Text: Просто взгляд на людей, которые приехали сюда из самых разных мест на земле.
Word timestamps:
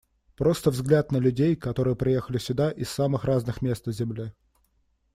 Просто 0.35 0.71
взгляд 0.71 1.11
на 1.11 1.17
людей, 1.17 1.55
которые 1.55 1.95
приехали 1.95 2.39
сюда 2.39 2.71
из 2.71 2.89
самых 2.89 3.23
разных 3.23 3.61
мест 3.61 3.85
на 3.85 3.91
земле. 3.91 4.33